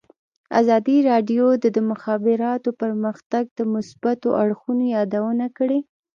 [0.59, 5.79] ازادي راډیو د د مخابراتو پرمختګ د مثبتو اړخونو یادونه کړې.